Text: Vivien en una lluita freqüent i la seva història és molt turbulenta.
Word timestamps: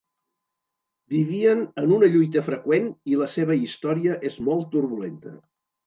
Vivien 1.15 1.61
en 1.83 1.93
una 1.99 2.11
lluita 2.17 2.45
freqüent 2.49 2.91
i 3.13 3.23
la 3.23 3.31
seva 3.37 3.61
història 3.63 4.21
és 4.33 4.45
molt 4.51 4.71
turbulenta. 4.77 5.41